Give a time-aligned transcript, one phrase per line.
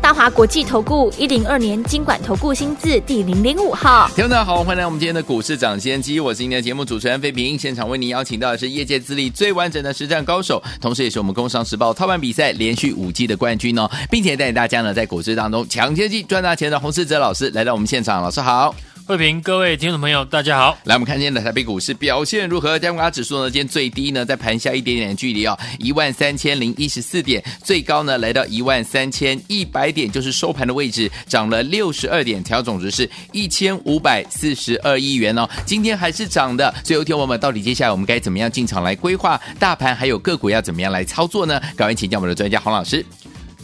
[0.00, 18.74] 大华国际投顾一零二年金管投顾新字第零零五号，听众大家好，欢迎来我们今天的股市长先机，我是今天的节目主持人费平，现场为您邀请到的是业界资历最完整的实战高手，同时也是我们工商时报操盘比赛连续五季的冠军哦，并且带领大家呢在股市当中抢先机赚大钱的洪世哲老师来到我们现场，老师好。
[19.06, 20.76] 慧平，各位听众朋友，大家好。
[20.82, 22.76] 来，我们看今天的台北股市表现如何？
[22.76, 35.48] 加权指数呢，今天最低呢，在盘下一点点的距离哦，一万三千零一十四点，最高呢来到一万三千一百点，就是收盘的位置，涨了六十二点，调总值是一千五百四十二亿元哦。
[35.64, 41.60] 今天还是涨的，所以有听我们到底接下来我们该怎么样进场来规划大盘，还有个股要怎么样来操作呢？
[41.76, 43.06] 赶快请教我们的专家洪老师。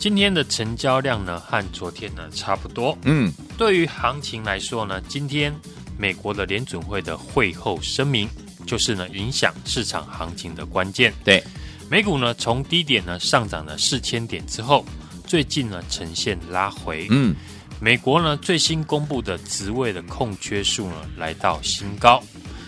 [0.03, 2.99] 今天的成交量呢，和昨天呢差不多。
[3.05, 5.55] 嗯，对于行情来说呢，今天
[5.97, 8.29] 美国的联准会的会后声明，
[8.67, 11.15] 就是呢影响市场行情的关键。
[11.23, 11.41] 对，
[11.89, 14.85] 美股呢从低点呢上涨了四千点之后，
[15.25, 17.07] 最近呢呈现拉回。
[17.09, 17.37] 嗯，
[17.79, 22.21] 美国呢最新公布的职位的空缺数呢来到新高，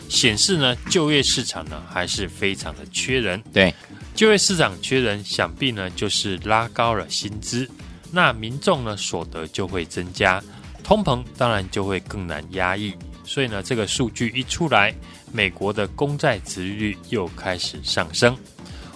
[0.09, 3.43] 显示呢就业市场呢还是非常的缺人。
[3.53, 3.75] 对。
[4.15, 7.69] 就业市场缺人，想必呢就是拉高了薪资，
[8.13, 10.41] 那民众呢所得就会增加，
[10.85, 12.95] 通膨当然就会更难压抑。
[13.25, 14.95] 所以呢，这个数据一出来，
[15.33, 18.37] 美国的公债殖利率又开始上升。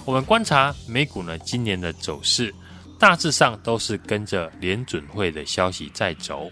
[0.04, 2.54] 我们观察美股呢今年的走势，
[2.96, 6.48] 大致上都是跟着联准会的消息在走。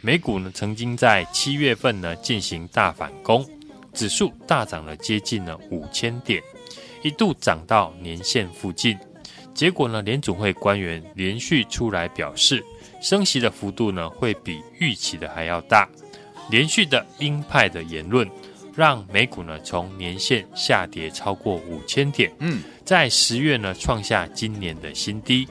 [0.00, 3.46] 美股呢曾经在七月份呢进行大反攻，
[3.94, 6.42] 指数大涨了接近了五千点。
[7.02, 8.98] 一度涨到年线附近，
[9.54, 12.64] 结果呢，联准会官员连续出来表示，
[13.00, 15.88] 升息的幅度呢会比预期的还要大。
[16.50, 18.28] 连续的鹰派的言论，
[18.74, 25.46] 让美股呢从年线下跌超过五千点，嗯，在十月呢创下今年的新低。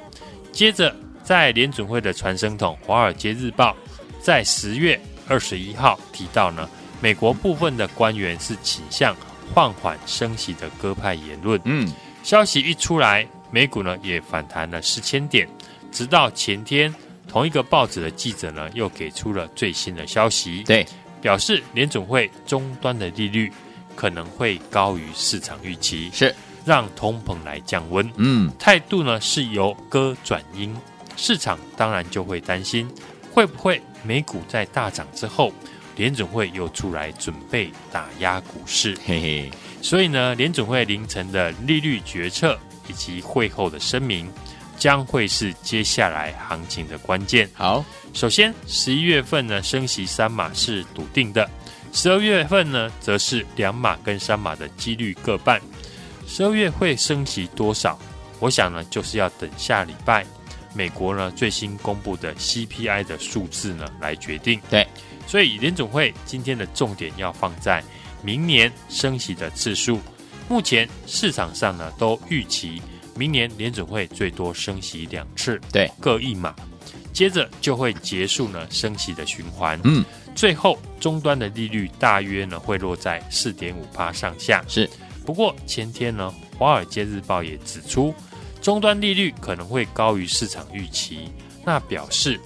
[0.51, 0.93] 接着，
[1.23, 3.71] 在联准会的传声筒《华尔街日报》
[4.21, 6.69] 在十月二十一号提到呢，
[7.01, 9.15] 美国部分的官员是倾向。
[9.53, 11.87] 放缓升息的鸽派言论，嗯，
[12.23, 15.47] 消息一出来，美股呢也反弹了四千点。
[15.91, 16.93] 直到前天，
[17.27, 20.85] 同一个报纸的记者呢又给出了最新的消息，对，
[21.21, 23.51] 表示联总会终端的利率
[23.95, 26.33] 可能会高于市场预期，是。
[26.65, 28.07] 让通膨来降温。
[28.17, 30.75] 嗯，态度呢是由鸽转鹰，
[31.15, 32.87] 市场当然就会担心，
[33.31, 35.51] 会不会美股在大涨之后，
[35.99, 39.51] 联准会又出来准备打压股市，嘿嘿。
[39.81, 44.31] 所以呢，联准会凌晨的利率决策以及会后的声明，
[44.77, 47.49] 将会是接下来行情的关键。
[47.53, 47.83] 好，
[48.13, 51.45] 首先十一月份呢，升息三码是笃定的；
[51.91, 55.61] 十二月份呢，则是两码跟三码的几率各半。
[56.25, 57.99] 十二月会升息多少？
[58.39, 60.25] 我想呢，就是要等下礼拜
[60.73, 64.61] 美国呢最新公布的 CPI 的数字呢来决定。
[64.69, 64.87] 对。
[65.29, 67.83] 所以联总会今天的重点要放在
[68.23, 69.99] 明年升息的次数。
[70.47, 72.81] 目前市场上呢都预期
[73.15, 76.55] 明年联总会最多升息两次，对，各一码，
[77.13, 79.79] 接着就会结束呢升息的循环。
[79.83, 80.03] 嗯，
[80.33, 84.65] 最后终端的利率大约呢会落在四点五趴上下。
[84.67, 84.89] 是，
[85.27, 88.11] 不过前天呢《华尔街日报》也指出，
[88.63, 91.29] 终端利率可能会高于市场预期，
[91.63, 92.39] 那表示。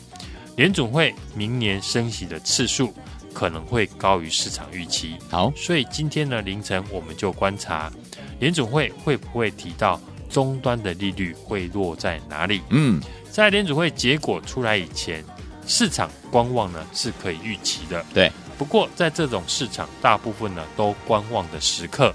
[0.56, 2.94] 联总会明年升息的次数
[3.34, 5.16] 可能会高于市场预期。
[5.30, 7.92] 好，所以今天呢凌晨我们就观察
[8.40, 10.00] 联总会会不会提到
[10.30, 12.62] 终端的利率会落在哪里。
[12.70, 15.24] 嗯，在联总会结果出来以前，
[15.66, 18.06] 市场观望呢是可以预期的。
[18.14, 22.14] 对，不过在这种市场大部分呢都观望的时刻，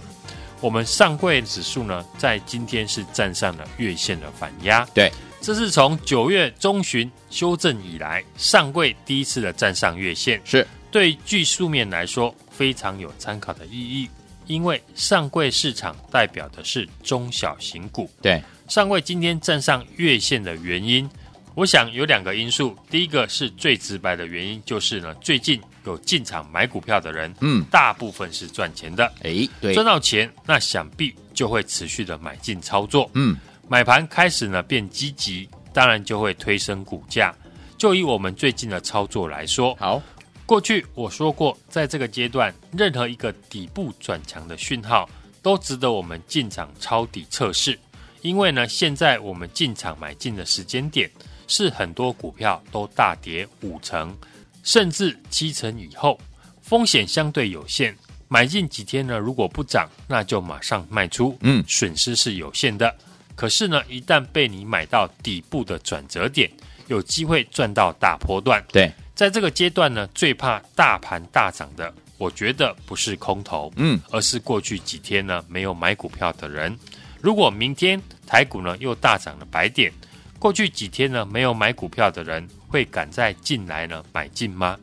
[0.61, 4.87] 我们上柜指数呢在今天是站上了月线的反压。
[4.95, 5.11] 对。
[5.41, 14.09] 这是从九月中旬修正以来，上柜第一次的站上月线，是对技术面来说非常有参考的意义。
[14.47, 21.09] 因为上柜市场代表的是中小型股，对上柜今天站上月线的原因，
[21.55, 22.75] 我想有两个因素。
[22.91, 33.37] 第一个是最直白的原因，就是呢，最近有进场买股票的人，嗯，大部分是赚钱的，诶，对，赚到钱，那想必就会持续的买进操作，嗯。
[33.69, 37.35] 买盘开始呢变积极，当然就会推升股价。
[37.77, 40.03] 就以我们最近的操作来说，好，
[40.47, 45.09] 过去我说过，在这个阶段，任何一个底部转强的讯号，
[45.43, 47.79] 都值得我们进场抄底测试。
[48.23, 51.09] 因为呢，现在我们进场买进的时间点
[51.47, 54.17] 是很多股票都大跌五成，
[54.65, 56.19] 甚至七成以后，
[56.63, 57.95] 风险相对有限。
[58.27, 62.93] 买进几天呢，如果不涨，那就马上卖出，嗯，损失是有限的。
[63.39, 66.51] 可是呢，一旦被你买到底部的转折点，
[66.89, 68.61] 有机会赚到大波段。
[68.73, 76.77] 对，在这个阶段呢，最怕大盘大涨的，我觉得不是空头，嗯，而是过去几天呢没有买股票的人。
[77.21, 79.93] 如果明天台股呢又大涨了百点，
[80.41, 84.77] 过去几天呢没有买股票的人会赶在进来呢买进吗？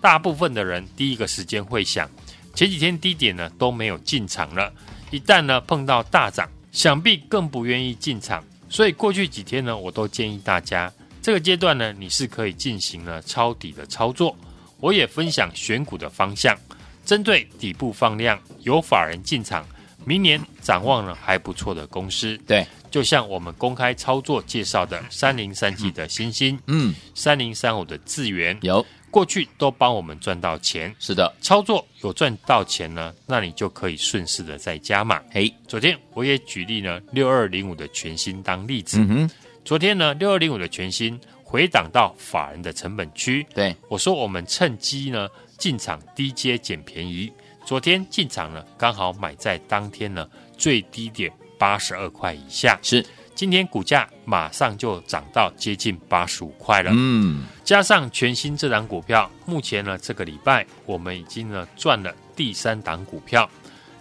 [0.00, 2.10] 大部分的人第一个时间会想，
[2.56, 4.72] 前几天低点呢都没有进场了，
[5.12, 8.44] 一旦呢碰到大涨，想必更不愿意进场。
[8.68, 14.36] 所以过去几天呢，我都建议大家这个阶段呢你是可以进行了抄底的操作。
[14.78, 16.56] 我也分享选股的方向，
[17.04, 19.66] 针对底部放量有法人进场。
[20.06, 35.20] 明年展望呢还不错的公司，对，就像我们公开操作介绍的三零三七的星星，嗯，三零三五的智源，有过去都帮我们赚到钱，是的，操作有赚到钱呢，那你就可以顺势的再加码。
[35.32, 39.30] 嘿，昨天我也举例呢，六二零五的全新当例子，嗯哼，
[39.64, 45.28] 昨天呢，六二零五的全新回档到法人的成本区，对，我说我们趁机呢
[45.58, 47.30] 进场低阶捡便宜。
[47.66, 52.78] 昨天进场呢，刚好买在当天呢最低点八十二块以下。
[52.82, 53.04] 是，
[53.40, 56.90] 今天股价马上就涨到接近八十五块了。
[56.94, 63.48] 嗯，加上全新这档股票，目前呢这个礼拜我们已经呢赚了第三档股票。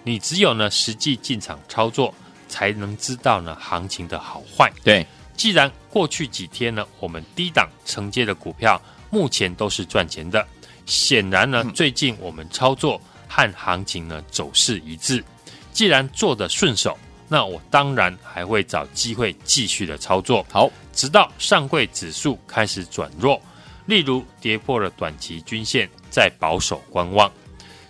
[0.04, 2.14] 你只有呢实际进场操作，
[2.50, 4.70] 才能知道呢行情的好坏。
[4.84, 5.08] 对，
[5.38, 8.78] 既然过去几天呢我们低档承接的股票
[9.10, 10.46] 目前都是赚钱的，
[10.86, 13.02] 显然呢最近我们操作。
[13.32, 15.24] 和行情呢走势一致，
[15.72, 16.98] 既然做的顺手，
[17.30, 20.46] 那我当然还会找机会继续的操作。
[20.52, 23.42] 好，直到上柜指数开始转弱，
[23.86, 27.32] 例如跌破了短期均线，再保守观望。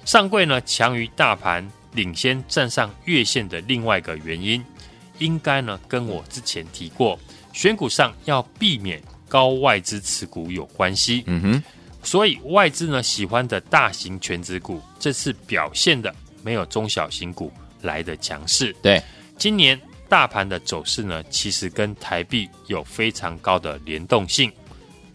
[0.06, 4.64] 上柜呢强于大盘，领先站上月线的另外一个原因，
[5.20, 7.18] 应该呢跟我之前提过，
[7.54, 11.24] 选股上要避免高外资持股有关系。
[11.28, 11.64] 嗯哼。
[12.02, 17.52] 所以外资呢喜欢的大型全职股，这次表现的没有中小型股
[17.82, 18.74] 来的强势。
[18.82, 19.04] 对，
[19.40, 24.52] 今年大盘的走势呢，其实跟台币有非常高的联动性。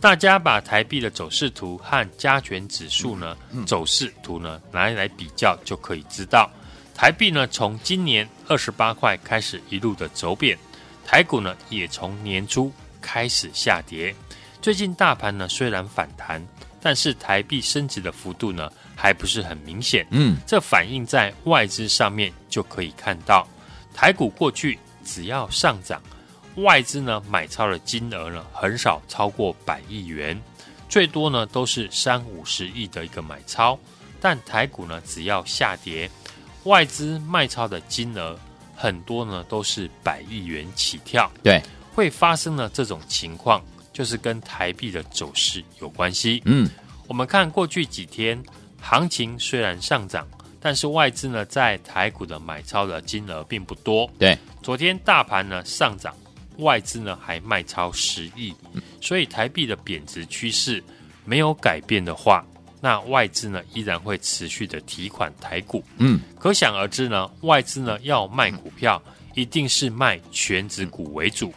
[0.01, 6.51] 大家把台币的走势图和加权指数呢、嗯、走势图呢拿来比较，就可以知道，
[6.95, 10.59] 台币呢从今年二十八块开始一路的走贬，
[11.07, 12.73] 台股呢也从年初
[13.03, 14.15] 开始下跌。
[14.63, 16.43] 最近大盘呢虽然反弹。
[16.87, 20.07] 但是台币升值的幅度呢，还不是很明显。
[20.11, 23.49] 嗯，这反映在外资上面就可以看到，
[23.95, 26.03] 台股过去只要上涨，
[26.57, 30.39] 外资呢买超的金额呢很少超过百亿元，
[30.89, 33.79] 最多呢都是三五十亿的一个买超。
[34.21, 36.11] 但台股呢只要下跌，
[36.65, 38.39] 外资卖超的金额
[38.75, 41.31] 很多呢都是百亿元起跳。
[41.43, 41.63] 对，
[41.95, 43.65] 会发生了这种情况。
[43.95, 46.43] 就是跟台币的走势有关系。
[46.47, 46.69] 嗯，
[47.07, 48.43] 我们看过去几天
[48.81, 50.27] 行情虽然上涨，
[50.65, 54.11] 但是外资呢在台股的买超的金额并不多。
[54.19, 56.17] 对，昨天大盘呢上涨，
[56.57, 58.55] 外资呢还卖超十亿，
[58.99, 60.83] 所以台币的贬值趋势
[61.27, 62.43] 没有改变的话，
[62.81, 65.85] 那外资呢依然会持续的提款台股。
[65.99, 69.03] 嗯，可想而知呢，外资呢要卖股票，
[69.35, 71.53] 一定是卖全值股为主，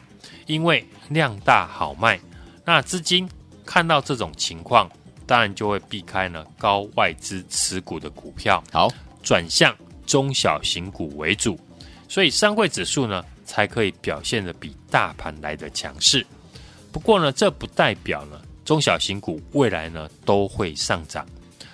[0.47, 2.19] 因为量大好卖。
[2.65, 3.25] 那资金
[3.65, 4.91] 看到这种情况，
[5.27, 8.87] 当然就会避开呢高外资持股的股票，好，
[9.21, 11.59] 转向中小型股为主，
[12.07, 16.25] 所以上柜指数呢才可以表现的比大盘来的强势。
[16.91, 21.27] 不过呢，这不代表呢中小型股未来呢都会上涨。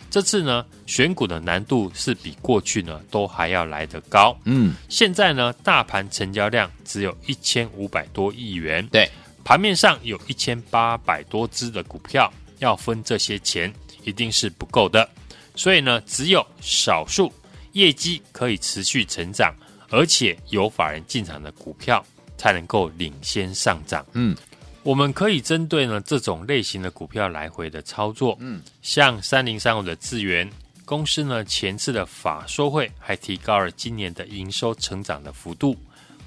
[0.09, 4.35] 这次呢选股的难度是比过去呢都还要来得高。
[4.45, 8.85] 嗯，现在呢大盘成交量只有一千五百多亿元。
[8.87, 9.09] 对。
[9.45, 15.09] 盘面上有一千八百多只的股票，要分这些钱一定是不够的，
[15.55, 17.31] 所以呢，只有少数
[17.73, 19.53] 业绩可以持续成长，
[19.89, 22.05] 而且有法人进场的股票，
[22.37, 24.05] 才能够领先上涨。
[24.13, 24.35] 嗯，
[24.83, 28.37] 我们可以针对呢这种类型的股票来回的操作。
[28.39, 30.49] 嗯，像三零三五的资源
[30.85, 35.77] 公司呢，前次的法说会还提高了今年的营收成长的幅度，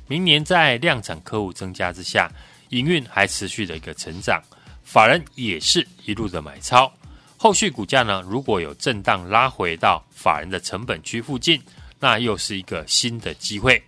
[0.09, 2.31] 明年在量产客户增加之下。
[2.71, 4.43] 营运还持续的一个成长，
[4.87, 6.91] 法人也是一路的买超，
[7.37, 11.61] 后续股价呢，如果有震荡拉回到法人的成本区附近，
[11.99, 13.83] 那又是一个新的机会。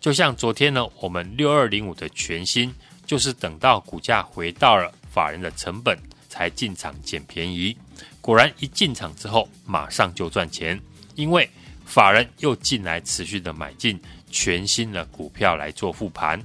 [0.00, 2.72] 就像昨天呢，我们六二零五的全新，
[3.04, 7.76] 就是等到股价回到了法人的成本才进场捡便宜。
[8.20, 10.80] 果然一进场之后，马上就赚钱，
[11.16, 11.50] 因为
[11.84, 16.40] 法人又进来持续的买进全新的股票来做复盘。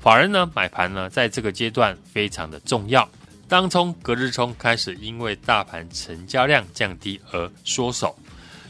[0.00, 3.06] 法人呢买盘呢，在这个阶段非常的重要。
[3.48, 8.14] 当冲、隔日冲开始因为大盘成交量降低而缩手，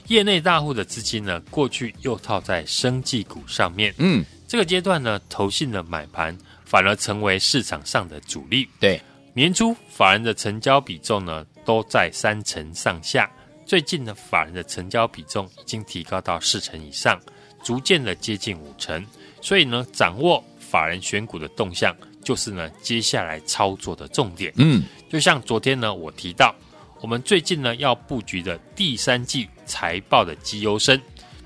[0.06, 3.92] 业内大户的资金呢，过去又套在生技股上面。
[3.98, 8.68] 嗯，这个阶段呢，投信的买盘反而成为市场上的主力。
[8.78, 9.02] 对，
[9.34, 13.28] 年初法人的成交比重呢，都在三成上下。
[13.66, 17.20] 最近呢，法人的成交比重已经提高到四成以上，
[17.64, 19.04] 逐渐的接近五成。
[19.42, 21.92] 所以呢，掌握法人选股的动向。
[22.22, 24.52] 就是呢，接下来操作的重点。
[24.56, 26.54] 嗯，就像昨天呢，我提到
[27.00, 31.00] 我们最近呢要布局的第三季财报的绩优生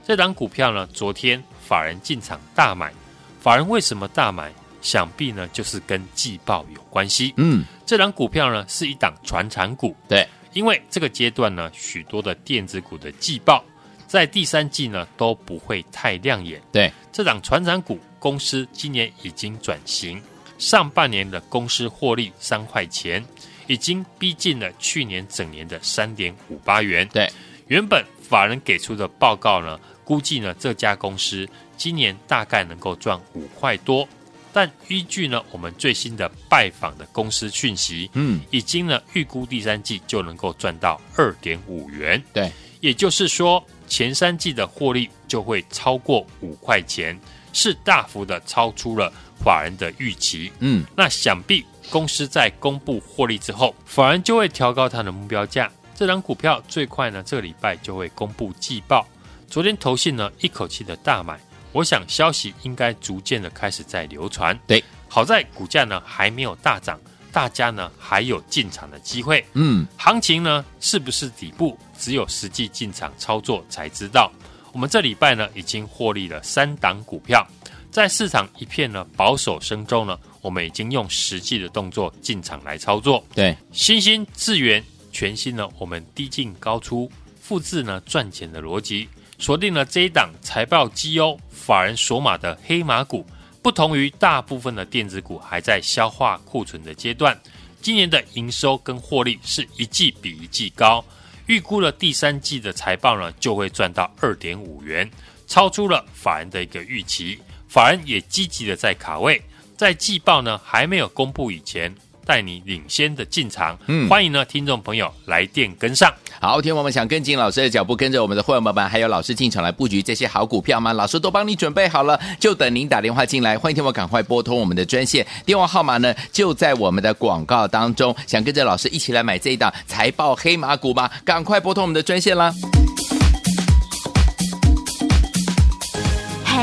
[0.05, 2.93] 这档股票呢，昨天法人进场大买。
[3.41, 4.53] 法人为什么大买？
[4.81, 7.33] 想必呢就是跟季报有关系。
[7.37, 9.95] 嗯，这档股票呢是一档传产股。
[10.09, 13.65] 对，因为这个阶段呢，许多的电子股的季报
[14.09, 16.61] 在第三季呢都不会太亮眼。
[16.73, 20.21] 对，这档传产股公司今年已经转型。
[20.63, 23.23] 上半年的公司获利三块钱，
[23.67, 27.07] 已经逼近了去年整年的三点五八元。
[27.13, 27.29] 对，
[27.67, 34.09] 原本法人给出的报告呢，估计呢这家公司今年大概能够赚五块多，
[34.53, 42.23] 但依据呢我们最新的拜访的公司讯息，嗯，已经呢预估第三季就能够赚到二点五元。
[42.33, 47.19] 对，也就是说前三季的获利就会超过五块钱，
[47.53, 49.13] 是大幅的超出了。
[49.43, 55.71] 法人的预期，嗯，那想必公司在公布获利之后，法人就会调高它的目标价。
[55.95, 59.07] 这张股票最快呢，这个礼拜就会公布季报。
[59.49, 61.39] 昨天投信呢一口气的大买，
[61.73, 64.59] 我想消息应该逐渐的开始在流传。
[64.67, 66.99] 对，好在股价呢还没有大涨，
[67.31, 69.45] 大家呢还有进场的机会。
[69.53, 74.33] 嗯，行情呢是不是底部，只有实际进场操作才知道。
[74.73, 77.47] 我们这礼拜呢已经获利了三档股票。
[77.93, 83.23] 在市场一片呢保守声中呢，我们已经用实际的动作进场来操作。
[83.35, 84.83] 对，新兴智源
[85.13, 89.07] 全新呢，我们低进高出，复制呢赚钱的逻辑，
[89.39, 93.27] 锁定了这一档财报绩优、法人锁码的黑马股。
[93.61, 97.39] 不同于大部分的电子股还在消化库存的阶段，
[97.83, 101.05] 今年的营收跟获利是一季比一季高，
[101.47, 105.09] 预估了第三季的财报呢就会赚到二点五元，
[105.47, 107.39] 超出了法人的一个预期。
[107.73, 109.41] 法人也积极的在卡位，
[109.79, 111.91] 在季报呢还没有公布以前，
[112.27, 113.79] 带你领先的进场。
[113.87, 116.13] 嗯，欢迎呢听众朋友来电跟上。
[116.39, 120.93] 好，听我们想跟进老师的脚步，跟着我们的会员伙伴还有老师进场来布局这些好股票吗？
[120.93, 123.57] 老师都帮你准备好了，就等您打电话进来。
[123.57, 128.15] 欢迎听我赶快拨通我们的专线，电话号码呢就在我们的广告当中。
[128.27, 131.11] 想跟着老师一起来买这一档财报黑马股吗？
[131.25, 132.53] 赶快拨通我们的专线啦！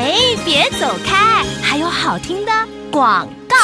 [0.01, 0.15] 哎，
[0.45, 2.51] 别走开，还有好听的
[2.89, 3.57] 广告。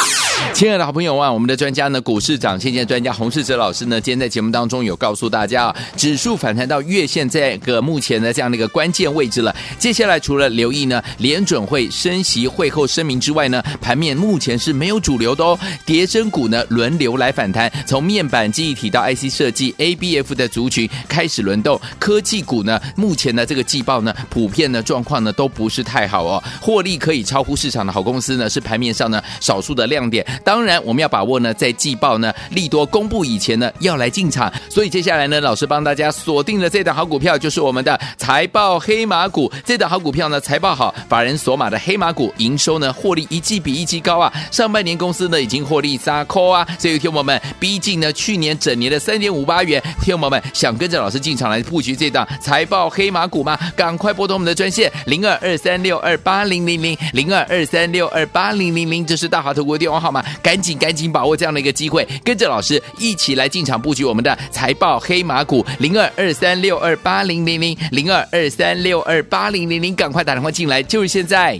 [0.55, 9.53] 亲爱的好朋友啊，我们的专家呢，股市涨先见专家洪世哲老师呢，今天在节目当中有告诉大家啊，指数反弹到月线这个目前的这样的一个关键位置了。
[9.77, 15.59] 接下来除了留意呢联准会升息会后声明之外呢，盘面目前是没有主流的哦。
[15.85, 21.77] 跌深股呢轮流来反弹，从面板记忆体到 IC 设计、ABF 的族群开始轮动。
[21.99, 26.41] 科技股呢，目前的这个季报呢，普遍的状况呢都不是太好哦。
[26.61, 30.25] 获利可以超乎市场的好公司呢，是盘面上呢少数的亮点。
[30.45, 34.53] 当然，我们要把握呢，在季报呢利多公布以前呢，要来进场。
[34.69, 39.51] 所以接下来呢，老师帮大家锁定了这档好股票，就是我们的财报黑马股。
[39.65, 44.31] 这档好股票呢，财报好，法人索马的黑马股，营收呢获利一季比一季高啊。
[44.51, 49.81] 上半年公司呢已经获利三扣啊，所以听友们逼近呢去年整年的三点五八元。
[50.01, 53.57] 听友们想跟着老师进场来布局这档财报黑马股吗？
[53.75, 60.23] 赶快拨通我们的专线零二二三六二八零零零零二二三六二八零零零，这是大华投顾的电话号码。
[60.41, 71.59] 赶紧赶紧把握这样的一个机会，跟着老师一起来进场布局我们的财报黑马股零二二三六二八零零零零二二三六二八零零零，赶快打电话进来，就是现在。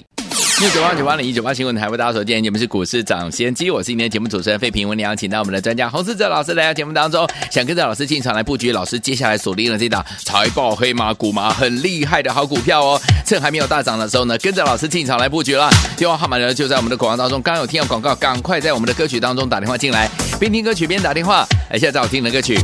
[0.62, 15.70] 六九八九八零一九八新闻台为大家所见，你们是股市涨先机，我是今天节目主持人费平，我们邀请到我们的专家洪思哲老师来到节目当中，想跟着老师进场来布局，老师接下来锁定了这档财报黑马股嘛，很厉害的好股票哦，趁还没有大涨的时候呢，跟着老师进场来布局了。
[15.98, 21.48] 电话号码呢就在我们的广告当中，刚有听到广告，赶快在我们的歌曲当中打电话进来，边听歌曲边打电话。
[21.72, 22.56] 来，现在好听的歌曲，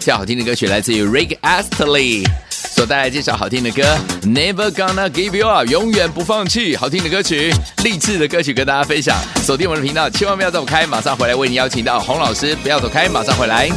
[0.00, 2.26] 现在好听的歌曲来自于 Rick Astley。
[2.50, 3.82] 所带来介绍好听的歌
[4.22, 6.76] ，Never Gonna Give You Up，永远不放弃。
[6.76, 9.16] 好听的歌曲，励志的歌曲跟大家分享。
[9.42, 13.68] 锁定我们的频道，千万不要走开，马上回来为你邀请到洪老师，不要走开，马上回来。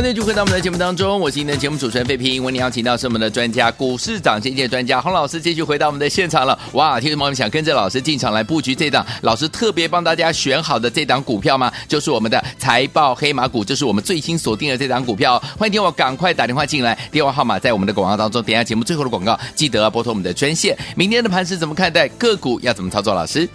[0.00, 2.42] 欢迎继续回到我们的节目当中，我是您的节目主持人费平。
[2.42, 6.58] 为您邀请到是我们的专家，股市涨跌专家洪老师，继续回到我们的现场了。
[6.72, 11.70] 哇，听众朋友们想跟着老师进场来布局这档老师特别帮大家选好的这档股票吗？
[11.86, 15.38] 就是我们的财报黑马股，就是我们最新锁定的这档股票。
[15.58, 18.42] 欢迎听我赶快打电话进来，电话号码在我们的广告当中。
[18.42, 20.74] 点下节目最后的广告，记得拨通我们的专线。
[20.96, 22.08] 明天的盘势怎么看待？
[22.08, 23.12] 个股要怎么操作？
[23.12, 23.46] 老师，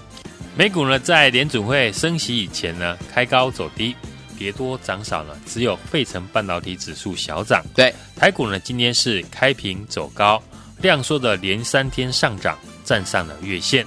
[0.56, 3.96] 美股呢，在联准会升息以前呢，开高走低。
[4.38, 7.64] 跌多涨少呢，只有费城半导体指数小涨。
[7.76, 10.42] 对，台股呢今天是开平走高，
[10.82, 13.86] 量缩的连三天上涨，站上了月线，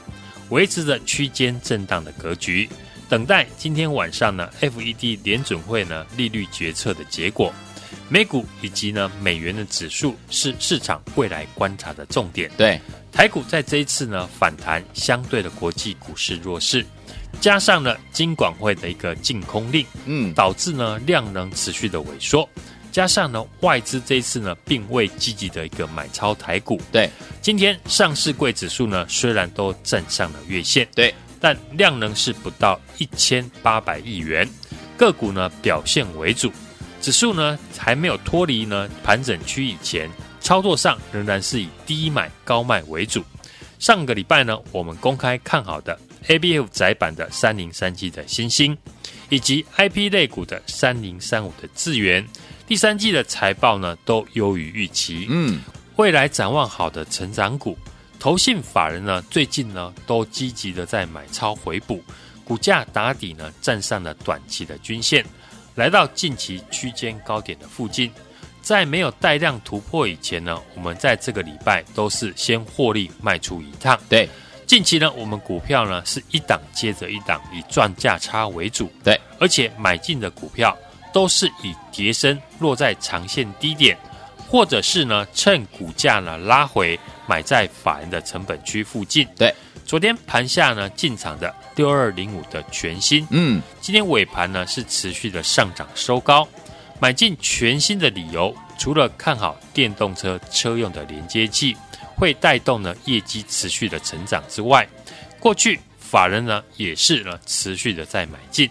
[0.50, 2.68] 维持着区间震荡的格局，
[3.08, 7.52] 等待今天晚上呢 FED 联准会呢利率决策的结果。
[8.11, 12.50] 美股以及呢美元的指数是市场未来观察的重点。
[12.56, 12.80] 对，
[13.12, 16.84] 台股在这一次呢反弹，相对的国际股市弱势。
[17.40, 22.48] 加上呢金管会的一个净空令，嗯，导致呢量能持续的萎缩。
[22.90, 27.08] 加上呢外资这一次呢并未积极的一个买超台股，对。
[27.40, 34.48] 今天上市柜指数呢虽然都站上了月线，对，但量能是不到一千八百亿元。
[34.96, 36.50] 个股呢表现为主，
[37.00, 40.10] 指数呢还没有脱离呢盘整区以前，
[40.40, 43.22] 操作上仍然是以低买高卖为主。
[43.78, 45.96] 上个礼拜呢我们公开看好的。
[46.28, 48.76] A B F 窄板的三零三七的新星，
[49.30, 52.26] 以及 I P 类股的三零三五的智源，
[52.66, 55.26] 第三季的财报呢都优于预期。
[55.30, 55.60] 嗯，
[55.96, 57.76] 未来展望好的成长股，
[58.18, 62.02] 投信法人呢最近呢都积极的在买超回补，
[62.44, 65.24] 股价打底呢站上了短期的均线，
[65.76, 68.12] 来到近期区间高点的附近，
[68.60, 73.98] 在没有带量突破以前呢，我们在这个礼拜都是先获利卖出一趟。
[74.10, 74.28] 对。
[74.68, 78.92] 近期呢，我们股票呢是一档接着一档，以赚价差为主。
[79.02, 80.76] 对，而且买进的股票
[81.11, 83.96] 都是以跌升落在长线低点，
[84.46, 89.26] 或者是呢趁股价呢拉回买在法人的成本区附近。
[89.38, 89.54] 对，
[89.87, 96.46] 昨天盘下呢进场的六二零五的全新，嗯，今天尾盘呢是持续的上涨收高。
[97.00, 101.76] 买进全新的理由，除了看好电动车车用的连接器。
[102.20, 104.84] 会带动呢业绩持续的成长之外，
[105.38, 108.68] 过去法人呢也是呢持续的在买进。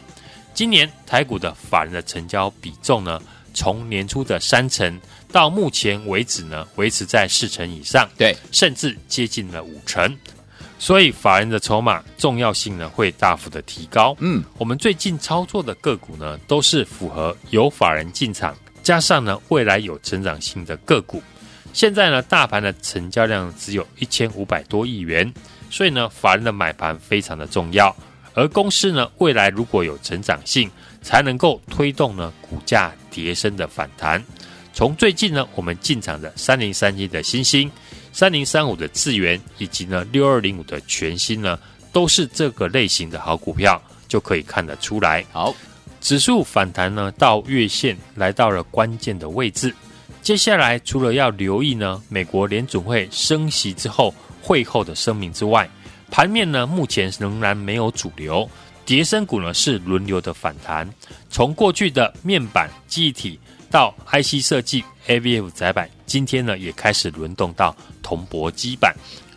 [0.54, 3.22] 今年台股的法人的成交比重呢，
[3.54, 5.00] 从年初的三成
[5.32, 10.18] 到目前为止呢维持在四成以上，对，甚至接近了五成。
[10.80, 14.16] 所以法人的筹码重要性呢会大幅的提高。
[14.20, 21.22] 嗯，我们最近操作的个股呢都是符合有法人进场，加上呢未来有成长性的个股。
[21.74, 25.32] 现在呢，大盘的成交量只有一千五百多亿元，
[25.70, 27.96] 所以呢，法人的买盘非常的重要。
[28.34, 30.70] 而公司呢，未来如果有成长性，
[31.02, 34.24] 才能够推动呢股价跌升的反弹。
[34.74, 37.70] 从最近呢，我们进场的三零三一的新兴、
[38.18, 41.56] 三零三五的智原，以及呢六二零五的全新呢，
[41.94, 45.24] 都是这个类型的好股票，就可以看得出来。
[45.32, 45.54] 好，
[46.02, 49.72] 指数反弹呢，到月线来到了关键的位置。
[50.24, 55.70] 接下来，除了要留意呢，美国联准会升息之后会后的声明之外，
[56.10, 58.50] 盘面呢目前仍然没有主流，
[58.84, 60.92] 跌深股呢是轮流的反弹。
[61.30, 68.96] 从过去的面板、记忆体到 IC 设计、ABF 窄板，今天呢也开始轮动到铜箔基板。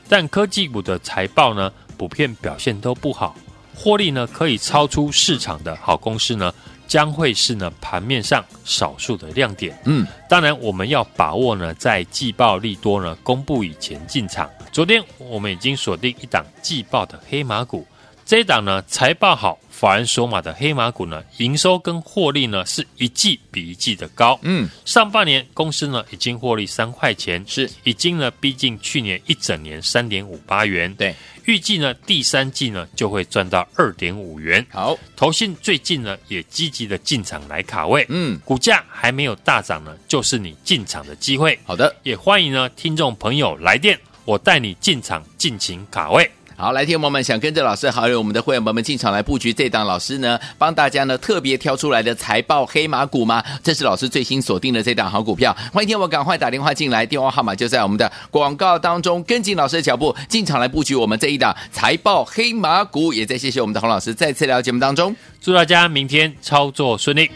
[0.09, 3.37] 但科技股的财报呢普遍表现都不好，
[3.75, 6.53] 获利呢可以超出市场的好公司呢，
[6.89, 9.79] 将会是呢盘面上少数的亮点。
[9.85, 14.51] 嗯，当然我们要把握呢，在季报利多呢公布以前进场。
[14.73, 17.87] 昨天我们已经锁定一档季报的黑马股，
[18.31, 19.59] 这一档呢财报好。
[19.69, 24.39] 法人索马的黑马股呢，营收跟获利呢是一季比一季的高。
[24.43, 30.95] 嗯，上半年公司呢已经获利三块钱，是已经呢逼近去年一整年三点五八元。
[30.95, 31.13] 对，
[31.47, 34.65] 预计呢第三季呢就会赚到二点五元。
[34.71, 38.07] 好，投信最近呢也积极的进场来卡位。
[38.11, 41.59] 嗯，股价还没有大涨呢，就是你进场的机会。
[41.65, 46.31] 好的，也欢迎呢听众朋友来电，我带你进场尽情卡位。
[46.61, 53.43] 好，来，听众朋友们想跟着老师，还有我们的会员朋友们进场来布局这档老师呢，帮大家呢特别挑出来的财报黑马股吗？
[53.63, 63.15] 这是老师最新锁定的这档好股票，欢迎听我赶快打电话进来，电话号码就在我们的广告当中，跟紧老师的脚步进场来布局我们这一档财报黑马股。
[63.15, 67.31] 也在谢谢我们的洪老师再次来到节目当中，祝大家明天操作顺利。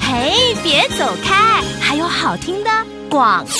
[0.00, 2.70] 嘿，别走开，还有好听的。
[3.14, 3.50] 广告。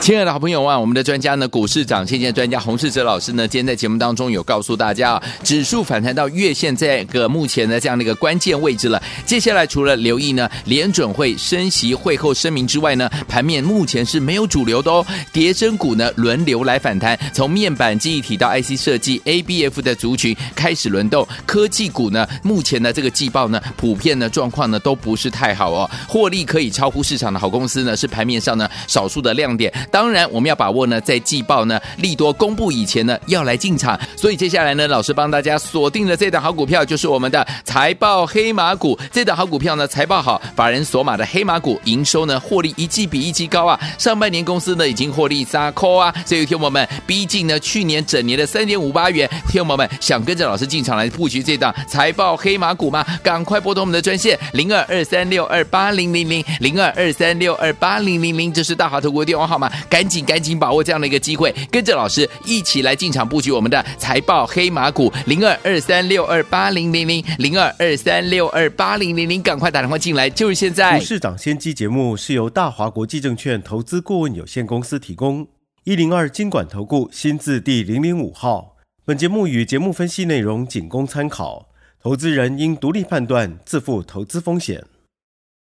[0.00, 9.02] 亲爱的好朋友啊，我们的专家呢，股市涨先见专家洪世哲老师呢，今天在节目当中有告诉大家啊，指数反弹到月线这个目前的这样的一个关键位置了。
[9.26, 15.04] 接下来除了留意呢联准会升息会后声明之外呢，盘面目前是没有主流的哦。
[15.32, 21.26] 跌深股呢轮流来反弹，从面板记忆体到 IC 设计、ABF 的族群开始轮动。
[21.44, 25.90] 科技股呢，目前的这个季报呢，普遍的状况呢都不是太好哦。
[26.08, 29.72] 获利可以超乎市场的好公司呢，是盘面上呢少数的亮点。
[29.90, 33.98] 当然，我们要把握呢，在季报呢利多公布以前呢，要来进场。
[34.16, 38.96] 所以接下来呢，老师帮大家锁定的这档好股票，就是我们的财报黑马股。
[39.10, 43.76] 这档好股票呢，财报好，法人锁码的黑马股，营收呢获利一季比一季高啊。
[43.98, 46.14] 上半年公司呢已经获利三扣啊。
[46.24, 53.04] 所以，听友们逼近呢去年整年的三点五八元，听友们想跟着老师进场来布局这档财报黑马股吗？
[53.24, 59.72] 赶快拨通我们的专线零二二三六二八零零零零二二三六二八零零零，这是大大华投顾电话号码。
[59.88, 70.98] 赶紧赶紧把握这样的一个机会，跟着老师一起来进场布局我们的财报黑马股零二二三六二八零零零零二二三六二八零零零，赶快打电话进来，就是现在。
[70.98, 75.46] 股市涨先机节目是由大华国际证券投资顾问有限公司提供，
[75.84, 78.76] 一零二经管投顾新字第零零五号。
[79.06, 81.68] 本节目与节目分析内容仅供参考，
[82.02, 84.84] 投资人应独立判断，自负投资风险。